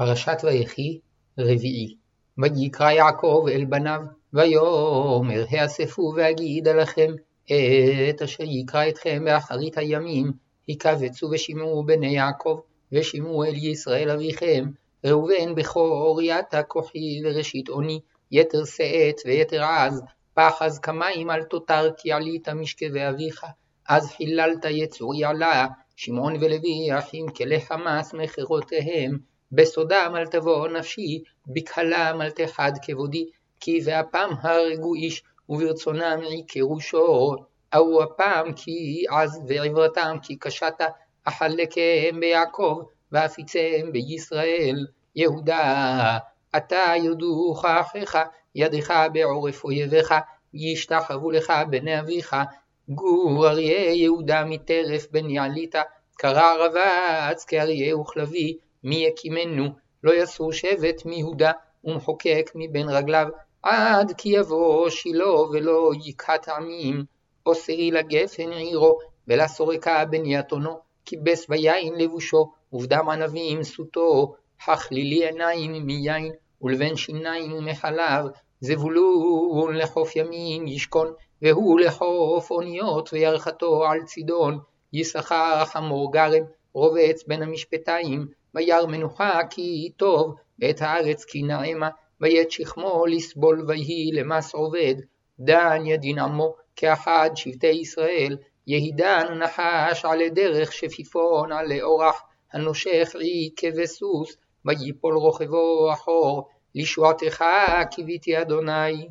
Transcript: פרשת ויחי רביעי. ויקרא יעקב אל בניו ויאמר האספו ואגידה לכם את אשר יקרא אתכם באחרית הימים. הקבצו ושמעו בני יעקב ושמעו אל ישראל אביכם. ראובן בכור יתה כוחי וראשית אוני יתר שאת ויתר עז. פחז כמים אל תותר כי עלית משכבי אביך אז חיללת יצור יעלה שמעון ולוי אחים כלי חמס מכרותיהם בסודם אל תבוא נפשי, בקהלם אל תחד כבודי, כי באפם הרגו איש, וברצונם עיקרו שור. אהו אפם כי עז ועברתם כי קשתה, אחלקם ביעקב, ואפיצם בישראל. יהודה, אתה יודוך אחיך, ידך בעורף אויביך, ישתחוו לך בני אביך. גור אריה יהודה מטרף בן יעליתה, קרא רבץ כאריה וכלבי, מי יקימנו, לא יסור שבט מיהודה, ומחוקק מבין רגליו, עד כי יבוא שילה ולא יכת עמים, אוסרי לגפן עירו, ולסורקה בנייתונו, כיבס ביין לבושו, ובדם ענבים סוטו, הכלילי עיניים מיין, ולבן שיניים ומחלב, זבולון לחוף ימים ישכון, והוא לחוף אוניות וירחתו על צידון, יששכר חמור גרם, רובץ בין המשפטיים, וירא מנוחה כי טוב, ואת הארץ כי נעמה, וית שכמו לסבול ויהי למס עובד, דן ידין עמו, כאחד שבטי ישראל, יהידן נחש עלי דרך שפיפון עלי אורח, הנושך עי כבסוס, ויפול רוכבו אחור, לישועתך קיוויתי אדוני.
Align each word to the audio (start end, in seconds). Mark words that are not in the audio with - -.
פרשת 0.00 0.38
ויחי 0.42 0.98
רביעי. 1.38 1.96
ויקרא 2.38 2.90
יעקב 2.90 3.44
אל 3.52 3.64
בניו 3.64 4.00
ויאמר 4.32 5.44
האספו 5.50 6.12
ואגידה 6.16 6.72
לכם 6.72 7.14
את 8.10 8.22
אשר 8.22 8.44
יקרא 8.44 8.88
אתכם 8.88 9.24
באחרית 9.24 9.78
הימים. 9.78 10.32
הקבצו 10.68 11.28
ושמעו 11.32 11.84
בני 11.84 12.14
יעקב 12.16 12.60
ושמעו 12.92 13.44
אל 13.44 13.54
ישראל 13.54 14.10
אביכם. 14.10 14.64
ראובן 15.04 15.54
בכור 15.54 16.20
יתה 16.22 16.62
כוחי 16.62 17.20
וראשית 17.24 17.68
אוני 17.68 18.00
יתר 18.32 18.64
שאת 18.64 19.20
ויתר 19.26 19.62
עז. 19.62 20.02
פחז 20.34 20.78
כמים 20.78 21.30
אל 21.30 21.42
תותר 21.42 21.90
כי 21.96 22.12
עלית 22.12 22.48
משכבי 22.48 23.08
אביך 23.08 23.44
אז 23.88 24.10
חיללת 24.10 24.64
יצור 24.64 25.14
יעלה 25.14 25.66
שמעון 25.96 26.36
ולוי 26.36 26.98
אחים 26.98 27.26
כלי 27.28 27.60
חמס 27.60 28.14
מכרותיהם 28.14 29.30
בסודם 29.52 30.14
אל 30.16 30.26
תבוא 30.26 30.68
נפשי, 30.68 31.22
בקהלם 31.46 32.22
אל 32.22 32.30
תחד 32.30 32.72
כבודי, 32.82 33.26
כי 33.60 33.80
באפם 33.80 34.30
הרגו 34.42 34.94
איש, 34.94 35.22
וברצונם 35.48 36.20
עיקרו 36.20 36.80
שור. 36.80 37.36
אהו 37.74 38.02
אפם 38.02 38.52
כי 38.56 39.04
עז 39.08 39.40
ועברתם 39.48 40.16
כי 40.22 40.36
קשתה, 40.36 40.86
אחלקם 41.24 42.20
ביעקב, 42.20 42.82
ואפיצם 43.12 43.92
בישראל. 43.92 44.86
יהודה, 45.16 46.18
אתה 46.56 46.92
יודוך 47.02 47.64
אחיך, 47.64 48.18
ידך 48.54 48.94
בעורף 49.12 49.64
אויביך, 49.64 50.14
ישתחוו 50.54 51.30
לך 51.30 51.52
בני 51.70 52.00
אביך. 52.00 52.36
גור 52.88 53.48
אריה 53.48 53.94
יהודה 53.94 54.44
מטרף 54.44 55.06
בן 55.10 55.30
יעליתה, 55.30 55.82
קרא 56.16 56.54
רבץ 56.58 57.44
כאריה 57.44 57.96
וכלבי, 57.96 58.58
מי 58.84 58.96
יקימנו, 58.96 59.68
לא 60.04 60.14
יסור 60.14 60.52
שבט 60.52 61.04
מיהודה, 61.04 61.52
ומחוקק 61.84 62.50
מבין 62.54 62.88
רגליו, 62.88 63.26
עד 63.62 64.12
כי 64.18 64.28
יבוא 64.28 64.90
שילה 64.90 65.40
ולא 65.40 65.90
יכת 66.04 66.48
עמים, 66.48 67.04
אוסרי 67.46 67.90
לגפן 67.90 68.52
עירו, 68.52 68.98
ולסורקה 69.28 70.04
בנייתונו, 70.04 70.78
כיבס 71.04 71.48
ביין 71.48 71.94
לבושו, 71.94 72.52
ובדם 72.72 73.08
ענבים 73.08 73.62
סוטו, 73.62 74.34
הכלילי 74.66 75.26
עיניים 75.26 75.86
מיין, 75.86 76.32
ולבן 76.62 76.96
שיניים 76.96 77.52
ומחלב, 77.52 78.24
זבולון 78.60 79.76
לחוף 79.76 80.16
ימים 80.16 80.66
ישכון, 80.66 81.12
והוא 81.42 81.80
לחוף 81.80 82.50
אוניות 82.50 83.12
וירחתו 83.12 83.84
על 83.84 84.02
צידון, 84.02 84.58
יששכר 84.92 85.64
חמור 85.64 86.12
גרם, 86.12 86.42
רובץ 86.72 87.24
בין 87.26 87.42
המשפטיים, 87.42 88.26
וירא 88.54 88.86
מנוחה 88.86 89.40
כי 89.50 89.92
טוב, 89.96 90.34
ואת 90.58 90.82
הארץ 90.82 91.24
כי 91.24 91.42
נעמה, 91.42 91.88
וית 92.20 92.50
שכמו 92.50 93.06
לסבול 93.06 93.64
ויהי 93.68 94.10
למס 94.12 94.54
עובד, 94.54 94.94
דן 95.40 95.86
ידין 95.86 96.18
עמו, 96.18 96.54
כאחד 96.76 97.30
שבטי 97.34 97.66
ישראל, 97.66 98.36
יהידן 98.66 99.38
נחש 99.38 100.04
עלי 100.04 100.30
דרך 100.30 100.72
שפיפון 100.72 101.52
עלי 101.52 101.82
אורח, 101.82 102.22
הנושך 102.52 103.16
עי 103.18 103.50
כבסוס, 103.56 104.36
ויפול 104.64 105.14
רוכבו 105.14 105.92
אחור, 105.92 106.48
לישועתך 106.74 107.44
קיוויתי 107.90 108.40
אדוני. 108.40 109.08